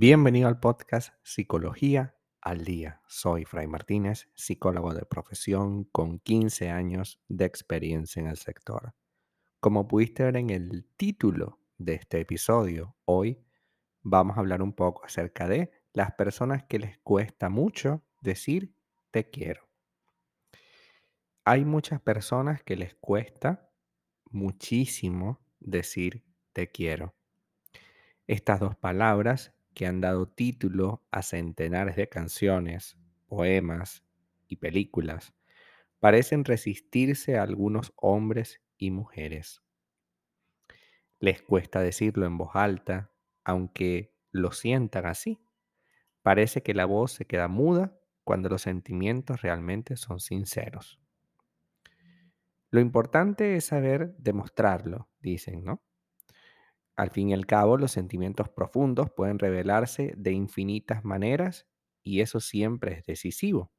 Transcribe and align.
Bienvenido 0.00 0.46
al 0.46 0.60
podcast 0.60 1.12
Psicología 1.24 2.14
al 2.40 2.64
Día. 2.64 3.02
Soy 3.08 3.44
Fray 3.44 3.66
Martínez, 3.66 4.28
psicólogo 4.36 4.94
de 4.94 5.04
profesión 5.04 5.82
con 5.86 6.20
15 6.20 6.70
años 6.70 7.20
de 7.26 7.46
experiencia 7.46 8.20
en 8.20 8.28
el 8.28 8.36
sector. 8.36 8.94
Como 9.58 9.88
pudiste 9.88 10.22
ver 10.22 10.36
en 10.36 10.50
el 10.50 10.86
título 10.96 11.58
de 11.78 11.94
este 11.94 12.20
episodio, 12.20 12.94
hoy 13.06 13.44
vamos 14.02 14.36
a 14.36 14.40
hablar 14.40 14.62
un 14.62 14.72
poco 14.72 15.04
acerca 15.04 15.48
de 15.48 15.72
las 15.92 16.12
personas 16.12 16.62
que 16.62 16.78
les 16.78 16.98
cuesta 16.98 17.48
mucho 17.48 18.04
decir 18.20 18.76
te 19.10 19.28
quiero. 19.30 19.68
Hay 21.44 21.64
muchas 21.64 22.00
personas 22.00 22.62
que 22.62 22.76
les 22.76 22.94
cuesta 22.94 23.68
muchísimo 24.30 25.40
decir 25.58 26.24
te 26.52 26.70
quiero. 26.70 27.16
Estas 28.28 28.60
dos 28.60 28.76
palabras 28.76 29.57
que 29.78 29.86
han 29.86 30.00
dado 30.00 30.26
título 30.26 31.04
a 31.12 31.22
centenares 31.22 31.94
de 31.94 32.08
canciones, 32.08 32.98
poemas 33.28 34.02
y 34.48 34.56
películas, 34.56 35.34
parecen 36.00 36.44
resistirse 36.44 37.38
a 37.38 37.44
algunos 37.44 37.92
hombres 37.94 38.60
y 38.76 38.90
mujeres. 38.90 39.62
Les 41.20 41.42
cuesta 41.42 41.80
decirlo 41.80 42.26
en 42.26 42.38
voz 42.38 42.56
alta, 42.56 43.12
aunque 43.44 44.12
lo 44.32 44.50
sientan 44.50 45.06
así. 45.06 45.38
Parece 46.22 46.64
que 46.64 46.74
la 46.74 46.84
voz 46.84 47.12
se 47.12 47.26
queda 47.26 47.46
muda 47.46 47.96
cuando 48.24 48.48
los 48.48 48.62
sentimientos 48.62 49.42
realmente 49.42 49.96
son 49.96 50.18
sinceros. 50.18 50.98
Lo 52.72 52.80
importante 52.80 53.54
es 53.54 53.66
saber 53.66 54.16
demostrarlo, 54.18 55.08
dicen, 55.20 55.62
¿no? 55.62 55.84
Al 56.98 57.08
fin 57.10 57.30
y 57.30 57.32
al 57.32 57.46
cabo, 57.46 57.78
los 57.78 57.92
sentimientos 57.92 58.50
profundos 58.50 59.10
pueden 59.10 59.38
revelarse 59.38 60.12
de 60.18 60.32
infinitas 60.32 61.02
maneras 61.02 61.66
y 62.04 62.20
eso 62.20 62.40
siempre 62.40 62.92
es 62.92 63.06
decisivo. 63.06 63.72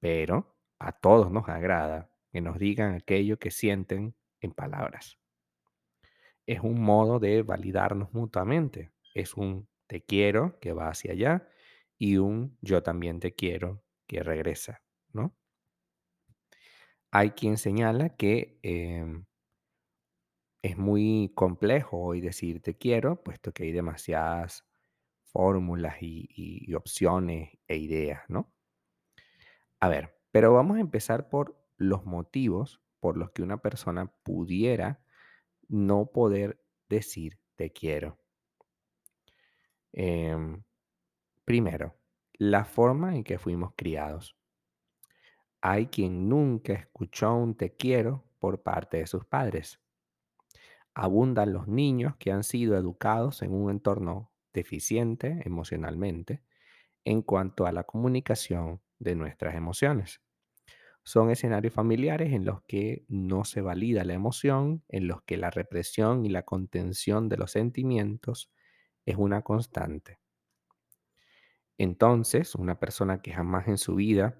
Pero 0.00 0.58
a 0.78 0.92
todos 0.92 1.30
nos 1.32 1.48
agrada 1.48 2.10
que 2.30 2.42
nos 2.42 2.58
digan 2.58 2.92
aquello 2.94 3.38
que 3.38 3.50
sienten 3.50 4.14
en 4.40 4.52
palabras. 4.52 5.18
Es 6.46 6.60
un 6.60 6.80
modo 6.80 7.18
de 7.18 7.42
validarnos 7.42 8.12
mutuamente. 8.14 8.92
Es 9.14 9.34
un 9.34 9.68
te 9.88 10.02
quiero 10.04 10.58
que 10.60 10.72
va 10.72 10.88
hacia 10.88 11.12
allá 11.12 11.48
y 11.98 12.16
un 12.18 12.56
yo 12.60 12.82
también 12.82 13.20
te 13.20 13.34
quiero 13.34 13.82
que 14.06 14.22
regresa, 14.22 14.82
¿no? 15.12 15.36
Hay 17.10 17.30
quien 17.32 17.58
señala 17.58 18.16
que 18.16 18.58
em, 18.62 19.26
es 20.62 20.78
muy 20.78 21.32
complejo 21.34 21.98
hoy 21.98 22.20
decir 22.20 22.62
te 22.62 22.78
quiero, 22.78 23.22
puesto 23.22 23.52
que 23.52 23.64
hay 23.64 23.72
demasiadas 23.72 24.64
fórmulas 25.24 25.96
y, 26.00 26.72
opciones 26.74 27.58
e 27.66 27.76
ideas, 27.76 28.22
¿no? 28.28 28.52
A 29.80 29.88
ver, 29.88 30.16
pero 30.30 30.52
vamos 30.52 30.76
a 30.76 30.80
empezar 30.80 31.28
por 31.28 31.60
los 31.76 32.04
motivos 32.04 32.80
por 33.00 33.16
los 33.16 33.32
que 33.32 33.42
una 33.42 33.58
persona 33.60 34.06
pudiera 34.22 35.04
no 35.68 36.06
poder 36.06 36.62
decir 36.88 37.40
te 37.56 37.72
quiero. 37.72 38.18
Em, 39.92 40.62
primero, 41.44 41.96
la 42.34 42.64
forma 42.64 43.16
en 43.16 43.24
que 43.24 43.38
fuimos 43.38 43.72
criados. 43.74 44.36
Hay 45.60 45.86
quien 45.86 46.28
nunca 46.28 46.74
escuchó 46.74 47.34
un 47.34 47.56
te 47.56 47.74
quiero 47.74 48.24
por 48.38 48.62
parte 48.62 48.98
de 48.98 49.06
sus 49.06 49.24
padres 49.24 49.81
abundan 50.94 51.52
los 51.52 51.68
niños 51.68 52.16
que 52.18 52.32
han 52.32 52.44
sido 52.44 52.76
educados 52.76 53.42
en 53.42 53.52
un 53.54 53.70
entorno 53.70 54.32
deficiente 54.52 55.40
emocionalmente 55.44 56.42
en 57.04 57.22
cuanto 57.22 57.66
a 57.66 57.72
la 57.72 57.84
comunicación 57.84 58.82
de 58.98 59.14
nuestras 59.16 59.54
emociones. 59.54 60.20
Son 61.04 61.30
escenarios 61.30 61.74
familiares 61.74 62.32
en 62.32 62.44
los 62.44 62.62
que 62.62 63.04
no 63.08 63.44
se 63.44 63.60
valida 63.60 64.04
la 64.04 64.14
emoción, 64.14 64.84
en 64.88 65.08
los 65.08 65.22
que 65.22 65.36
la 65.36 65.50
represión 65.50 66.24
y 66.24 66.28
la 66.28 66.44
contención 66.44 67.28
de 67.28 67.38
los 67.38 67.52
sentimientos 67.52 68.52
es 69.04 69.16
una 69.16 69.42
constante. 69.42 70.20
Entonces, 71.78 72.54
una 72.54 72.78
persona 72.78 73.20
que 73.20 73.32
jamás 73.32 73.66
en 73.68 73.78
su 73.78 73.96
vida 73.96 74.38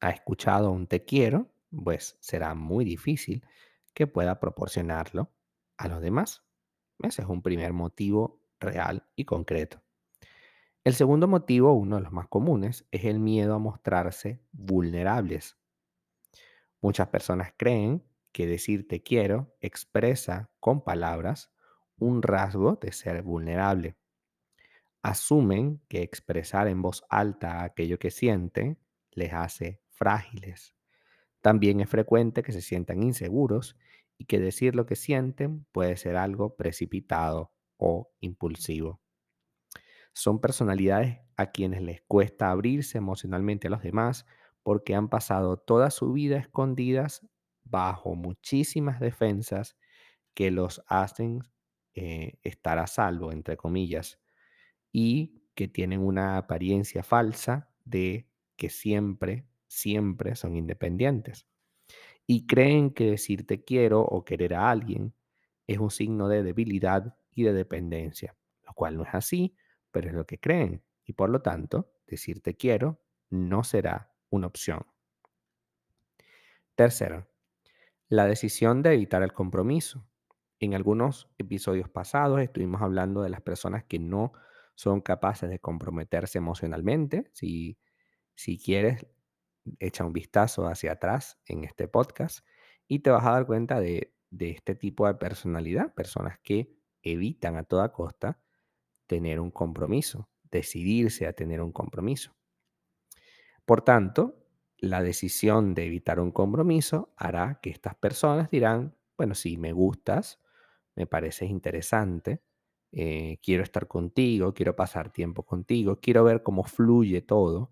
ha 0.00 0.10
escuchado 0.10 0.70
un 0.70 0.86
te 0.86 1.04
quiero, 1.04 1.52
pues 1.84 2.16
será 2.20 2.54
muy 2.54 2.84
difícil 2.84 3.44
que 3.94 4.06
pueda 4.06 4.38
proporcionarlo 4.40 5.32
a 5.78 5.88
los 5.88 6.02
demás. 6.02 6.44
Ese 6.98 7.22
es 7.22 7.28
un 7.28 7.42
primer 7.42 7.72
motivo 7.72 8.42
real 8.60 9.06
y 9.16 9.24
concreto. 9.24 9.82
El 10.84 10.94
segundo 10.94 11.28
motivo, 11.28 11.72
uno 11.72 11.96
de 11.96 12.02
los 12.02 12.12
más 12.12 12.28
comunes, 12.28 12.86
es 12.90 13.04
el 13.04 13.20
miedo 13.20 13.54
a 13.54 13.58
mostrarse 13.58 14.42
vulnerables. 14.52 15.56
Muchas 16.80 17.08
personas 17.08 17.52
creen 17.56 18.04
que 18.32 18.46
decir 18.46 18.86
te 18.86 19.02
quiero 19.02 19.56
expresa 19.60 20.50
con 20.60 20.82
palabras 20.82 21.52
un 21.98 22.22
rasgo 22.22 22.76
de 22.76 22.92
ser 22.92 23.22
vulnerable. 23.22 23.96
Asumen 25.02 25.80
que 25.88 26.02
expresar 26.02 26.68
en 26.68 26.82
voz 26.82 27.04
alta 27.08 27.64
aquello 27.64 27.98
que 27.98 28.10
sienten 28.10 28.78
les 29.12 29.32
hace 29.32 29.80
frágiles. 29.90 30.74
También 31.40 31.80
es 31.80 31.88
frecuente 31.88 32.42
que 32.42 32.52
se 32.52 32.62
sientan 32.62 33.02
inseguros 33.02 33.76
y 34.18 34.26
que 34.26 34.40
decir 34.40 34.74
lo 34.74 34.84
que 34.86 34.96
sienten 34.96 35.64
puede 35.72 35.96
ser 35.96 36.16
algo 36.16 36.56
precipitado 36.56 37.52
o 37.78 38.10
impulsivo. 38.20 39.00
Son 40.12 40.40
personalidades 40.40 41.20
a 41.36 41.52
quienes 41.52 41.80
les 41.82 42.02
cuesta 42.02 42.50
abrirse 42.50 42.98
emocionalmente 42.98 43.68
a 43.68 43.70
los 43.70 43.82
demás 43.82 44.26
porque 44.62 44.94
han 44.94 45.08
pasado 45.08 45.56
toda 45.56 45.90
su 45.90 46.12
vida 46.12 46.36
escondidas 46.38 47.26
bajo 47.64 48.14
muchísimas 48.16 48.98
defensas 49.00 49.76
que 50.34 50.50
los 50.50 50.82
hacen 50.88 51.42
eh, 51.94 52.38
estar 52.42 52.78
a 52.78 52.86
salvo, 52.86 53.32
entre 53.32 53.56
comillas, 53.56 54.20
y 54.92 55.42
que 55.54 55.68
tienen 55.68 56.00
una 56.00 56.36
apariencia 56.38 57.02
falsa 57.02 57.70
de 57.84 58.28
que 58.56 58.70
siempre, 58.70 59.46
siempre 59.68 60.36
son 60.36 60.56
independientes 60.56 61.46
y 62.30 62.46
creen 62.46 62.90
que 62.90 63.10
decir 63.10 63.46
te 63.46 63.64
quiero 63.64 64.02
o 64.02 64.22
querer 64.22 64.52
a 64.54 64.70
alguien 64.70 65.14
es 65.66 65.78
un 65.78 65.90
signo 65.90 66.28
de 66.28 66.42
debilidad 66.42 67.16
y 67.34 67.42
de 67.42 67.54
dependencia, 67.54 68.36
lo 68.66 68.74
cual 68.74 68.98
no 68.98 69.04
es 69.04 69.14
así, 69.14 69.56
pero 69.90 70.08
es 70.08 70.14
lo 70.14 70.26
que 70.26 70.38
creen 70.38 70.84
y 71.06 71.14
por 71.14 71.30
lo 71.30 71.40
tanto 71.40 71.90
decir 72.06 72.42
te 72.42 72.54
quiero 72.54 73.00
no 73.30 73.64
será 73.64 74.12
una 74.28 74.46
opción. 74.46 74.86
Tercero, 76.74 77.26
la 78.08 78.26
decisión 78.26 78.82
de 78.82 78.92
evitar 78.92 79.22
el 79.22 79.32
compromiso. 79.32 80.06
En 80.60 80.74
algunos 80.74 81.30
episodios 81.38 81.88
pasados 81.88 82.40
estuvimos 82.40 82.82
hablando 82.82 83.22
de 83.22 83.30
las 83.30 83.40
personas 83.40 83.84
que 83.84 83.98
no 83.98 84.32
son 84.74 85.00
capaces 85.00 85.48
de 85.48 85.60
comprometerse 85.60 86.36
emocionalmente. 86.36 87.30
Si, 87.32 87.78
si 88.34 88.58
quieres, 88.58 89.06
echa 89.78 90.04
un 90.04 90.12
vistazo 90.12 90.66
hacia 90.66 90.92
atrás 90.92 91.38
en 91.46 91.64
este 91.64 91.88
podcast 91.88 92.46
y 92.86 93.00
te 93.00 93.10
vas 93.10 93.24
a 93.26 93.32
dar 93.32 93.46
cuenta 93.46 93.80
de, 93.80 94.14
este 94.38 94.74
tipo 94.74 95.06
de 95.06 95.14
personalidad, 95.14 95.94
personas 95.94 96.38
que 96.42 96.76
evitan 97.02 97.56
a 97.56 97.64
toda 97.64 97.92
costa 97.92 98.40
tener 99.06 99.40
un 99.40 99.50
compromiso, 99.50 100.28
decidirse 100.50 101.26
a 101.26 101.32
tener 101.32 101.60
un 101.60 101.72
compromiso. 101.72 102.34
Por 103.64 103.82
tanto, 103.82 104.46
la 104.78 105.02
decisión 105.02 105.74
de 105.74 105.86
evitar 105.86 106.20
un 106.20 106.30
compromiso 106.30 107.12
hará 107.16 107.58
que 107.62 107.70
estas 107.70 107.94
personas 107.94 108.50
dirán, 108.50 108.96
bueno, 109.16 109.34
sí, 109.34 109.56
me 109.56 109.72
gustas, 109.72 110.40
me 110.94 111.06
pareces 111.06 111.50
interesante, 111.50 112.42
eh, 112.92 113.38
quiero 113.42 113.62
estar 113.62 113.86
contigo, 113.86 114.54
quiero 114.54 114.74
pasar 114.74 115.10
tiempo 115.10 115.44
contigo, 115.44 116.00
quiero 116.00 116.24
ver 116.24 116.42
cómo 116.42 116.64
fluye 116.64 117.20
todo, 117.20 117.70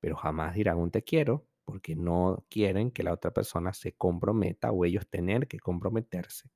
pero 0.00 0.16
jamás 0.16 0.54
dirán 0.54 0.78
un 0.78 0.90
te 0.90 1.02
quiero 1.02 1.46
porque 1.64 1.94
no 1.94 2.46
quieren 2.48 2.90
que 2.90 3.02
la 3.02 3.12
otra 3.12 3.32
persona 3.32 3.74
se 3.74 3.92
comprometa 3.92 4.72
o 4.72 4.84
ellos 4.84 5.06
tener 5.08 5.48
que 5.48 5.60
comprometerse 5.60 6.50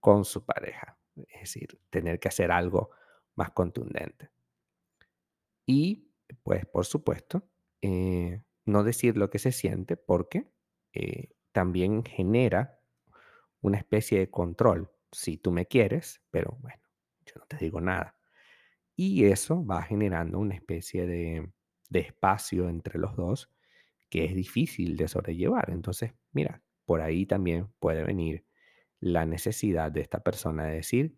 con 0.00 0.24
su 0.24 0.44
pareja. 0.44 0.98
Es 1.14 1.40
decir, 1.40 1.78
tener 1.90 2.18
que 2.18 2.28
hacer 2.28 2.50
algo 2.50 2.90
más 3.34 3.50
contundente. 3.50 4.30
Y, 5.66 6.08
pues, 6.42 6.66
por 6.66 6.86
supuesto, 6.86 7.46
eh, 7.82 8.42
no 8.64 8.82
decir 8.82 9.16
lo 9.16 9.30
que 9.30 9.38
se 9.38 9.52
siente 9.52 9.96
porque 9.96 10.50
eh, 10.92 11.34
también 11.52 12.04
genera 12.04 12.80
una 13.60 13.78
especie 13.78 14.18
de 14.20 14.30
control. 14.30 14.90
Si 15.12 15.36
tú 15.36 15.52
me 15.52 15.66
quieres, 15.66 16.22
pero 16.30 16.56
bueno, 16.60 16.82
yo 17.26 17.34
no 17.36 17.46
te 17.46 17.56
digo 17.58 17.80
nada. 17.80 18.16
Y 18.96 19.24
eso 19.26 19.64
va 19.64 19.82
generando 19.82 20.38
una 20.38 20.54
especie 20.54 21.06
de 21.06 21.52
de 21.90 22.00
espacio 22.00 22.68
entre 22.70 22.98
los 22.98 23.16
dos 23.16 23.50
que 24.10 24.24
es 24.24 24.34
difícil 24.34 24.96
de 24.96 25.08
sobrellevar. 25.08 25.70
Entonces, 25.70 26.14
mira, 26.32 26.62
por 26.84 27.00
ahí 27.00 27.26
también 27.26 27.68
puede 27.78 28.04
venir 28.04 28.44
la 29.00 29.26
necesidad 29.26 29.92
de 29.92 30.00
esta 30.02 30.20
persona 30.22 30.66
de 30.66 30.76
decir, 30.76 31.16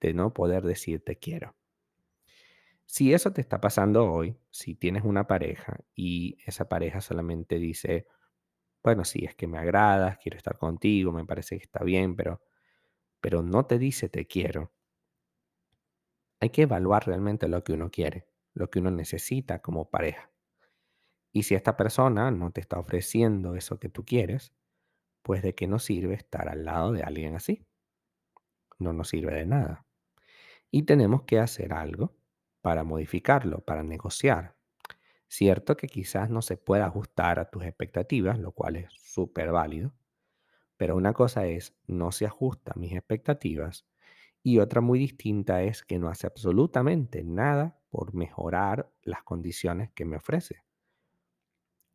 de 0.00 0.14
no 0.14 0.34
poder 0.34 0.64
decir 0.64 1.04
te 1.04 1.18
quiero. 1.18 1.56
Si 2.86 3.14
eso 3.14 3.32
te 3.32 3.40
está 3.40 3.60
pasando 3.60 4.12
hoy, 4.12 4.36
si 4.50 4.74
tienes 4.74 5.04
una 5.04 5.26
pareja 5.26 5.80
y 5.94 6.36
esa 6.46 6.68
pareja 6.68 7.00
solamente 7.00 7.58
dice, 7.58 8.06
bueno, 8.82 9.04
sí, 9.04 9.24
es 9.24 9.34
que 9.34 9.46
me 9.46 9.58
agradas, 9.58 10.18
quiero 10.18 10.36
estar 10.38 10.58
contigo, 10.58 11.12
me 11.12 11.24
parece 11.26 11.56
que 11.58 11.64
está 11.64 11.84
bien, 11.84 12.16
pero, 12.16 12.42
pero 13.20 13.42
no 13.42 13.66
te 13.66 13.78
dice 13.78 14.08
te 14.08 14.26
quiero, 14.26 14.72
hay 16.40 16.50
que 16.50 16.62
evaluar 16.62 17.06
realmente 17.06 17.48
lo 17.48 17.64
que 17.64 17.72
uno 17.72 17.90
quiere, 17.90 18.26
lo 18.54 18.70
que 18.70 18.78
uno 18.80 18.90
necesita 18.90 19.60
como 19.60 19.90
pareja. 19.90 20.30
Y 21.32 21.44
si 21.44 21.54
esta 21.54 21.76
persona 21.76 22.30
no 22.30 22.50
te 22.50 22.60
está 22.60 22.78
ofreciendo 22.78 23.54
eso 23.54 23.78
que 23.78 23.88
tú 23.88 24.04
quieres, 24.04 24.52
pues 25.22 25.42
de 25.42 25.54
qué 25.54 25.66
nos 25.66 25.84
sirve 25.84 26.14
estar 26.14 26.48
al 26.48 26.64
lado 26.64 26.92
de 26.92 27.02
alguien 27.02 27.34
así. 27.34 27.66
No 28.78 28.92
nos 28.92 29.08
sirve 29.08 29.34
de 29.34 29.46
nada. 29.46 29.86
Y 30.70 30.82
tenemos 30.82 31.22
que 31.22 31.38
hacer 31.38 31.72
algo 31.72 32.14
para 32.60 32.84
modificarlo, 32.84 33.60
para 33.60 33.82
negociar. 33.82 34.56
Cierto 35.28 35.76
que 35.76 35.86
quizás 35.86 36.28
no 36.28 36.42
se 36.42 36.56
pueda 36.56 36.86
ajustar 36.86 37.38
a 37.38 37.50
tus 37.50 37.64
expectativas, 37.64 38.38
lo 38.38 38.52
cual 38.52 38.76
es 38.76 38.92
súper 38.92 39.50
válido, 39.50 39.94
pero 40.76 40.96
una 40.96 41.12
cosa 41.14 41.46
es 41.46 41.74
no 41.86 42.12
se 42.12 42.26
ajusta 42.26 42.72
a 42.74 42.78
mis 42.78 42.92
expectativas 42.92 43.86
y 44.42 44.58
otra 44.58 44.80
muy 44.80 44.98
distinta 44.98 45.62
es 45.62 45.84
que 45.84 45.98
no 45.98 46.08
hace 46.08 46.26
absolutamente 46.26 47.24
nada 47.24 47.78
por 47.92 48.14
mejorar 48.14 48.90
las 49.02 49.22
condiciones 49.22 49.92
que 49.92 50.06
me 50.06 50.16
ofrece. 50.16 50.64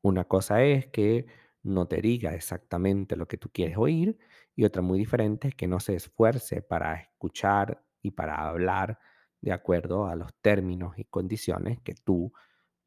Una 0.04 0.26
cosa 0.26 0.64
es 0.64 0.88
que 0.88 1.26
no 1.64 1.88
te 1.88 2.02
diga 2.02 2.36
exactamente 2.36 3.16
lo 3.16 3.28
que 3.28 3.38
tú 3.38 3.50
quieres 3.52 3.78
oír 3.78 4.18
y 4.56 4.64
otra 4.64 4.82
muy 4.84 5.00
diferente 5.00 5.50
es 5.50 5.56
que 5.56 5.68
no 5.68 5.80
se 5.80 5.96
esfuerce 5.96 6.62
para 6.62 6.94
escuchar 7.02 7.84
y 8.02 8.12
para 8.12 8.48
hablar 8.48 9.00
de 9.42 9.52
acuerdo 9.52 10.06
a 10.06 10.16
los 10.16 10.34
términos 10.42 10.98
y 11.00 11.06
condiciones 11.06 11.80
que 11.82 11.96
tú 11.96 12.32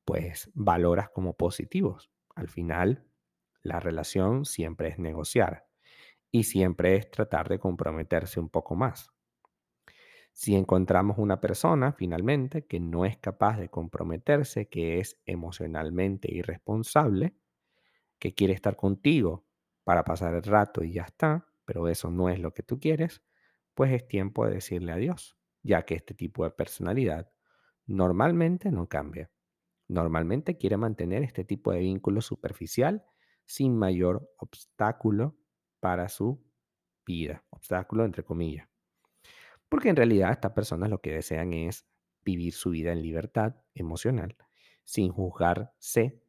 pues 0.05 0.51
valoras 0.55 1.11
como 1.11 1.37
positivos. 1.37 2.11
Al 2.37 2.49
final, 2.49 3.07
la 3.63 3.81
relación 3.81 4.45
siempre 4.45 4.89
es 4.91 4.99
negociar 5.01 5.67
y 6.31 6.45
siempre 6.45 6.97
es 6.97 7.11
tratar 7.11 7.49
de 7.49 7.59
comprometerse 7.59 8.41
un 8.41 8.51
poco 8.51 8.77
más. 8.77 9.11
Si 10.33 10.55
encontramos 10.57 11.19
una 11.19 11.41
persona 11.41 11.93
finalmente 11.93 12.67
que 12.67 12.81
no 12.81 13.05
es 13.05 13.19
capaz 13.19 13.59
de 13.59 13.69
comprometerse, 13.69 14.69
que 14.69 14.99
es 15.01 15.21
emocionalmente 15.27 16.33
irresponsable, 16.33 17.35
que 18.19 18.35
quiere 18.35 18.55
estar 18.55 18.77
contigo 18.77 19.47
para 19.85 20.05
pasar 20.05 20.35
el 20.35 20.43
rato 20.45 20.85
y 20.85 20.93
ya 20.95 21.03
está, 21.05 21.47
pero 21.67 21.89
eso 21.89 22.11
no 22.11 22.29
es 22.31 22.41
lo 22.41 22.55
que 22.55 22.63
tú 22.63 22.81
quieres, 22.81 23.23
pues 23.75 23.93
es 23.93 24.09
tiempo 24.09 24.47
de 24.47 24.55
decirle 24.55 24.93
adiós, 24.93 25.37
ya 25.63 25.85
que 25.85 25.95
este 25.97 26.15
tipo 26.15 26.45
de 26.45 26.51
personalidad 26.53 27.31
normalmente 27.87 28.71
no 28.73 28.89
cambia. 28.89 29.31
Normalmente 29.89 30.59
quiere 30.59 30.79
mantener 30.79 31.25
este 31.25 31.45
tipo 31.45 31.73
de 31.73 31.81
vínculo 31.81 32.23
superficial 32.23 33.05
sin 33.47 33.77
mayor 33.79 34.31
obstáculo 34.39 35.37
para 35.81 36.09
su 36.11 36.43
vida, 37.07 37.45
obstáculo 37.51 38.07
entre 38.07 38.25
comillas. 38.25 38.70
Porque 39.71 39.89
en 39.89 39.97
realidad 39.97 40.33
estas 40.33 40.53
personas 40.53 40.91
lo 40.91 41.01
que 41.01 41.15
desean 41.15 41.55
es 41.55 41.87
vivir 42.23 42.53
su 42.53 42.71
vida 42.71 42.93
en 42.93 43.01
libertad 43.01 43.57
emocional, 43.73 44.37
sin 44.85 45.11
juzgarse 45.11 46.21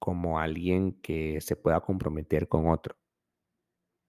como 0.00 0.40
alguien 0.40 1.00
que 1.00 1.40
se 1.40 1.54
pueda 1.54 1.80
comprometer 1.80 2.48
con 2.48 2.68
otro. 2.68 2.96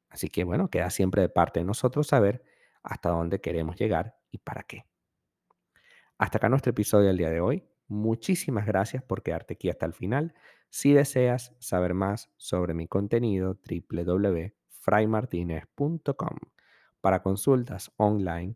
Así 0.10 0.30
que 0.30 0.46
bueno, 0.46 0.70
queda 0.70 0.90
siempre 0.90 1.22
de 1.22 1.30
parte 1.30 1.60
de 1.60 1.66
nosotros 1.66 2.08
saber 2.08 2.44
hasta 2.82 3.10
dónde 3.10 3.42
queremos 3.42 3.76
llegar 3.76 4.18
y 4.32 4.40
para 4.40 4.64
qué. 4.64 4.88
Hasta 6.18 6.38
acá 6.38 6.48
nuestro 6.50 6.72
episodio 6.72 7.08
del 7.08 7.18
día 7.18 7.30
de 7.30 7.42
hoy. 7.42 7.68
Muchísimas 7.88 8.66
gracias 8.66 9.04
por 9.04 9.22
quedarte 9.22 9.54
aquí 9.56 9.70
hasta 9.70 9.86
el 9.86 9.94
final. 9.94 10.34
Si 10.70 10.94
deseas 10.94 11.54
saber 11.60 11.94
más 11.94 12.32
sobre 12.38 12.74
mi 12.74 12.88
contenido, 12.88 13.60
www.fraymartinez.com. 13.70 16.38
Para 17.02 17.22
consultas 17.22 17.92
online, 17.98 18.56